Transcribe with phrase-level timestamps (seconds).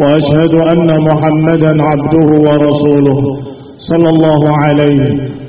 [0.00, 3.18] وأشهد أن محمدا عبده ورسوله
[3.88, 5.00] صلى الله عليه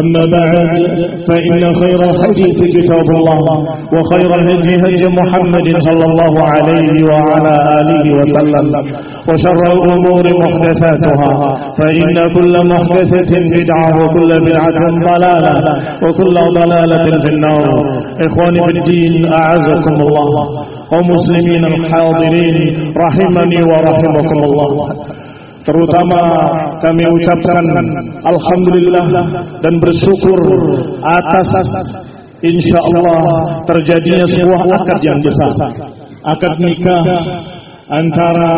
[0.00, 0.56] أما بعد
[1.28, 3.40] فإن خير الحديث كتاب الله
[3.94, 8.66] وخير الهدي هدي محمد صلى الله عليه وعلى آله وسلم
[9.28, 11.32] وشر الأمور محدثاتها
[11.78, 14.78] فإن كل محدثة بدعة وكل بدعة
[15.08, 15.54] ضلالة
[16.04, 17.64] وكل ضلالة في النار.
[18.26, 20.44] إخواني في الدين أعزكم الله
[20.92, 22.56] ومسلمين الحاضرين
[23.04, 24.70] رحمني ورحمكم الله.
[25.64, 26.20] terutama
[26.84, 27.64] kami ucapkan
[28.28, 29.06] Alhamdulillah
[29.64, 30.38] dan bersyukur
[31.00, 31.48] atas
[32.44, 33.20] insya Allah
[33.64, 35.52] terjadinya sebuah akad yang besar.
[36.28, 37.04] Akad nikah
[37.88, 38.52] antara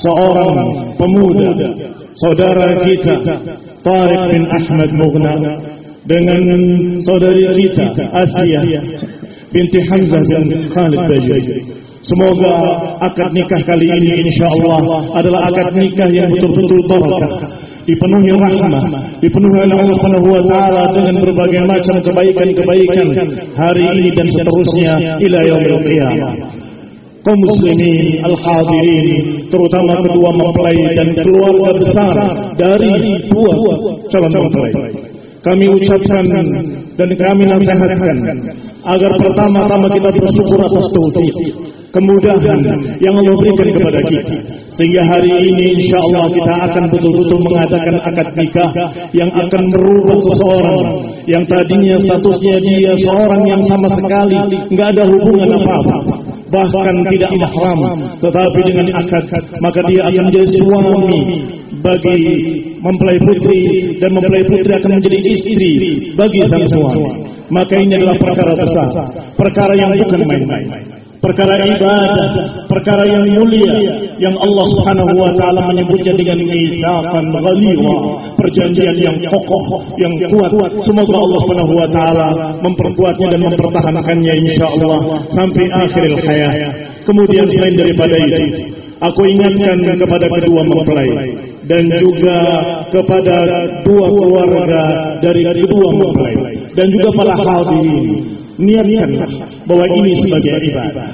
[0.00, 0.52] seorang
[0.96, 1.50] pemuda
[2.16, 3.14] saudara kita
[3.84, 5.34] Tariq bin Ahmad Mughna
[6.08, 6.40] dengan
[7.04, 7.86] saudari kita
[8.24, 8.60] Asia
[9.52, 11.46] binti Hamzah bin Khalid Bajaj
[12.00, 12.52] Semoga
[13.04, 17.44] akad nikah kali ini insya Allah adalah akad nikah yang betul-betul barakah,
[17.84, 18.84] dipenuhi rahmah,
[19.20, 23.08] dipenuhi oleh Allah Subhanahu wa taala dengan berbagai macam kebaikan-kebaikan
[23.52, 24.92] hari ini dan seterusnya
[25.28, 26.32] ila yaumil qiyamah.
[27.20, 32.16] Kaum muslimin al-hadirin terutama kedua mempelai dan keluarga besar
[32.56, 32.92] dari
[33.28, 33.52] dua
[34.08, 34.72] calon mempelai.
[35.44, 36.24] Kami ucapkan
[36.96, 38.16] dan kami nasihatkan
[38.88, 41.36] agar pertama-tama kita bersyukur atas taufik
[41.90, 42.60] kemudahan
[43.02, 44.34] yang Allah berikan kepada kita.
[44.78, 48.70] Sehingga hari ini insya Allah kita akan betul-betul mengadakan akad nikah
[49.12, 50.80] yang akan merubah seseorang.
[51.28, 54.36] Yang tadinya statusnya dia seorang yang sama sekali
[54.72, 55.96] nggak ada hubungan apa-apa.
[56.50, 57.78] Bahkan tidak mahram
[58.18, 59.24] tetapi dengan akad
[59.62, 61.20] maka dia akan menjadi suami
[61.80, 62.20] bagi
[62.82, 63.60] mempelai putri
[64.02, 65.72] dan mempelai putri akan menjadi istri
[66.16, 67.04] bagi sang suami.
[67.50, 68.88] Maka ini adalah perkara besar
[69.34, 72.32] perkara yang bukan main-main perkara ibadah,
[72.66, 73.76] perkara yang mulia
[74.16, 77.96] yang Allah Subhanahu wa taala menyebutnya dengan mitsaqan ghalidha,
[78.40, 80.50] perjanjian yang kokoh, yang kuat.
[80.84, 82.28] Semoga Allah Subhanahu wa taala
[82.64, 85.00] memperkuatnya dan mempertahankannya insyaallah
[85.36, 86.72] sampai akhir hayat.
[87.04, 88.44] Kemudian selain daripada itu,
[89.00, 91.08] aku ingatkan kepada kedua mempelai
[91.68, 92.38] dan juga
[92.92, 93.36] kepada
[93.84, 94.84] dua keluarga
[95.20, 96.36] dari kedua mempelai
[96.76, 99.30] dan juga para hadirin niatkanlah
[99.64, 101.08] bahwa ini sebagai ibadah.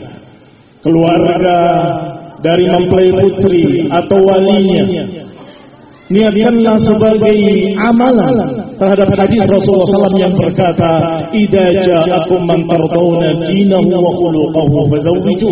[0.82, 1.58] Keluarga
[2.42, 4.84] dari mempelai putri atau walinya
[6.06, 7.36] niatkanlah sebagai
[7.90, 8.46] amalan
[8.78, 10.90] terhadap hadis Rasulullah SAW yang berkata,
[11.34, 15.50] "Idza ja'akum man tardawna dinahu wa khuluquhu fazawwiju."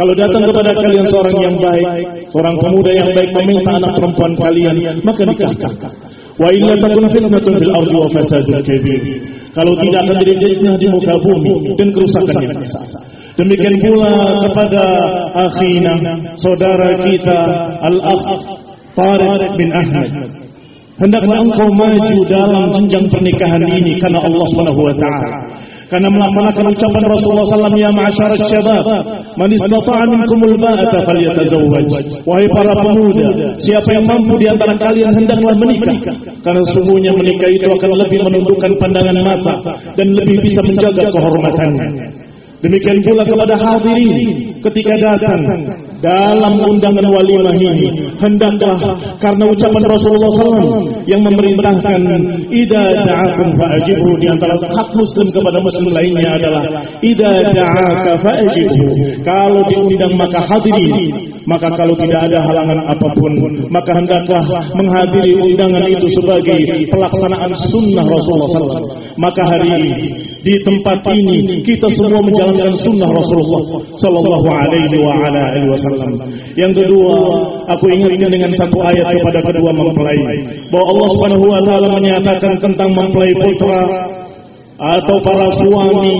[0.00, 1.88] Kalau datang kepada kalian seorang yang baik,
[2.32, 5.92] seorang pemuda yang baik meminta anak perempuan kalian, maka nikahkan.
[6.40, 9.00] Wa illa takun fitnatun fil ardi wa fasadun kabir.
[9.50, 12.86] Kalau tidak akan jadi fitnah di muka bumi dan kerusakan yang besar.
[13.34, 14.14] Demikian pula
[14.46, 14.84] kepada
[15.48, 15.94] akhina,
[16.38, 17.38] saudara kita
[17.82, 18.26] Al-Akh
[18.94, 20.10] Tariq bin Ahmad.
[21.00, 25.40] Hendaklah engkau maju dalam jenjang pernikahan ini karena Allah Subhanahu wa taala.
[25.90, 28.86] Karena melaksanakan ucapan Rasulullah SAW ya ma'asyar syabab
[29.34, 31.86] man istata'a minkumul ba'ata falyatazawwaj.
[32.22, 33.28] Wahai para pemuda
[33.58, 36.14] siapa yang mampu di antara kalian hendaklah menikah.
[36.46, 39.54] Karena sesungguhnya menikah itu akan lebih menundukkan pandangan mata
[39.98, 42.29] dan lebih bisa menjaga kehormatannya
[42.60, 45.40] Demikian pula kepada hadirin ketika datang
[46.04, 48.12] dalam undangan walimah ini.
[48.20, 48.76] Hendaklah
[49.16, 52.00] karena ucapan Rasulullah SAW yang memerintahkan
[52.52, 54.10] ida da'akum fa'ajibu.
[54.20, 56.62] Di antara hak muslim kepada muslim lainnya adalah
[57.00, 58.88] ida da'aka fa'ajibu.
[59.24, 63.32] Kalau diundang maka hadirin maka kalau tidak ada halangan apa pun
[63.72, 64.44] maka hendaklah
[64.76, 66.60] menghadiri undangan itu sebagai
[66.92, 68.84] pelaksanaan sunnah Rasulullah SAW
[69.16, 69.92] maka hari ini
[70.40, 73.62] di tempat ini kita semua menjalankan sunnah Rasulullah
[74.00, 76.12] Sallallahu Alaihi Wasallam.
[76.56, 77.16] Yang kedua,
[77.68, 80.18] aku ingatkan dengan satu ayat kepada kedua mempelai.
[80.72, 83.80] bahwa Allah Subhanahu Wa Taala menyatakan tentang mempelai putra
[84.80, 86.12] atau para suami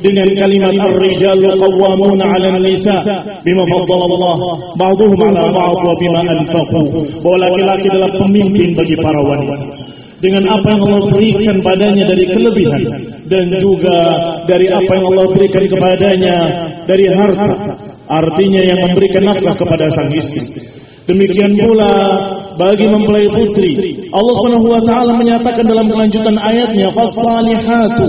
[0.00, 2.96] dengan kalimat ar-rijalu qawwamuna 'ala an-nisa
[3.44, 4.36] bima faddala Allah
[4.80, 6.82] ba'dhum 'ala ba'd wa bima anfaqu.
[7.20, 12.82] Bahwa laki-laki adalah pemimpin bagi para wanita dengan apa yang Allah berikan padanya dari kelebihan
[13.28, 13.98] dan juga
[14.48, 16.36] dari apa yang Allah berikan kepadanya
[16.88, 17.48] dari harta.
[18.06, 20.46] Artinya yang memberikan nafkah kepada sang istri.
[21.10, 21.90] Demikian pula
[22.56, 23.72] bagi mempelai putri
[24.10, 28.06] Allah Subhanahu wa taala menyatakan dalam kelanjutan ayatnya fasalihatu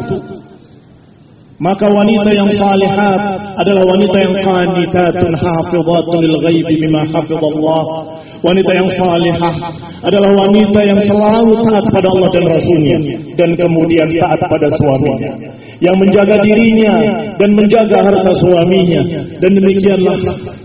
[1.58, 3.20] maka wanita yang salihat
[3.58, 7.84] adalah wanita yang qanitatun hafizatun lil ghaibi bima hafizallah
[8.38, 9.54] Wanita yang salihah
[10.06, 12.98] adalah wanita yang selalu taat pada Allah dan Rasulnya
[13.34, 15.32] dan kemudian taat pada suaminya.
[15.82, 16.94] Yang menjaga dirinya
[17.38, 19.02] dan menjaga harta suaminya.
[19.42, 20.18] Dan demikianlah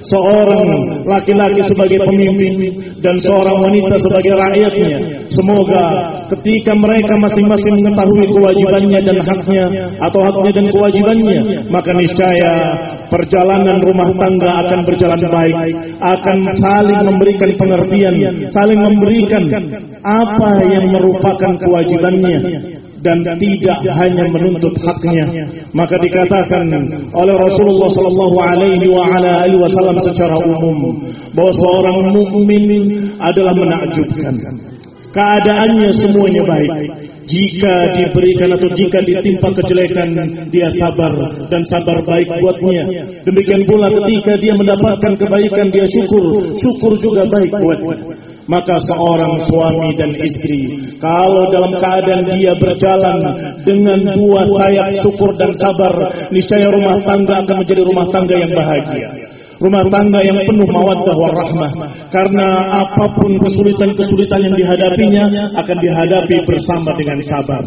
[0.05, 0.65] seorang
[1.09, 2.53] laki-laki sebagai pemimpin
[3.01, 4.99] dan seorang wanita sebagai rakyatnya.
[5.33, 5.85] Semoga
[6.37, 9.65] ketika mereka masing-masing mengetahui kewajibannya dan haknya
[10.05, 11.39] atau haknya dan kewajibannya,
[11.73, 12.53] maka niscaya
[13.09, 15.57] perjalanan rumah tangga akan berjalan baik,
[16.01, 18.15] akan saling memberikan pengertian,
[18.53, 19.45] saling memberikan
[20.05, 22.41] apa yang merupakan kewajibannya
[23.03, 25.27] dan tidak hanya menuntut haknya.
[25.75, 26.71] Maka dikatakan
[27.13, 31.03] oleh Rasulullah sallallahu alaihi wasallam secara umum
[31.35, 32.65] bahwa seorang mukmin
[33.19, 34.37] adalah menakjubkan.
[35.13, 36.73] Keadaannya semuanya baik.
[37.23, 40.09] Jika diberikan atau jika ditimpa kejelekan
[40.51, 41.13] dia sabar
[41.53, 42.85] dan sabar baik buatnya.
[43.23, 46.51] Demikian pula ketika dia mendapatkan kebaikan dia syukur.
[46.59, 47.97] Syukur juga baik buatnya.
[48.51, 53.17] Maka seorang suami dan istri kalau dalam keadaan dia berjalan
[53.63, 55.95] dengan dua sayap syukur dan sabar
[56.35, 59.22] niscaya rumah tangga akan menjadi rumah tangga yang bahagia
[59.63, 61.71] rumah tangga yang penuh mawaddah warahmah
[62.11, 62.47] karena
[62.83, 65.25] apa pun kesulitan-kesulitan yang dihadapinya
[65.63, 67.63] akan dihadapi bersama dengan sabar.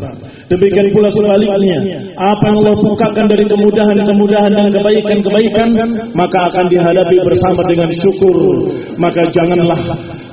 [0.52, 1.80] Demikian pula sebaliknya,
[2.20, 5.70] apa yang Allah bukakan dari kemudahan-kemudahan dan kebaikan-kebaikan
[6.14, 8.36] maka akan dihadapi bersama dengan syukur.
[9.00, 9.80] Maka janganlah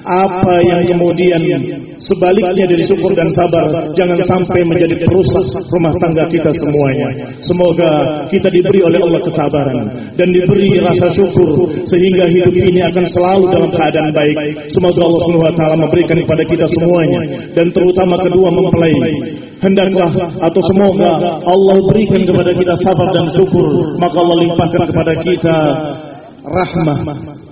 [0.03, 1.41] apa yang kemudian
[2.07, 3.69] sebaliknya dari syukur dan sabar.
[3.95, 7.09] Jangan sampai menjadi perusak rumah tangga kita semuanya.
[7.47, 7.91] Semoga
[8.31, 9.87] kita diberi oleh Allah kesabaran
[10.19, 14.37] dan diberi rasa syukur sehingga hidup ini akan selalu dalam keadaan baik.
[14.75, 17.21] Semoga Allah Subhanahu wa taala memberikan kepada kita semuanya
[17.55, 18.95] dan terutama kedua mempelai.
[19.63, 20.11] Hendaklah
[20.43, 21.11] atau semoga
[21.47, 23.95] Allah berikan kepada kita sabar dan syukur.
[24.03, 25.57] Maka Allah limpahkan kepada kita
[26.43, 26.99] rahmah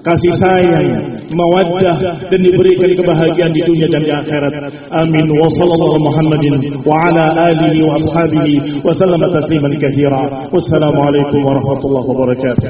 [0.00, 0.86] kasih sayang,
[1.28, 1.96] mawaddah
[2.26, 4.52] dan diberikan kebahagiaan di dunia dan di akhirat.
[4.96, 5.26] Amin.
[5.28, 10.22] Wa sallallahu Muhammadin wa ala alihi wa ashabihi wa sallama tasliman katsira.
[10.48, 12.68] Wassalamualaikum warahmatullahi wabarakatuh.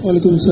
[0.00, 0.48] Waalaikumsalam.